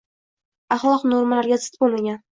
[0.77, 2.23] axloq normalariga zid bo‘lmagan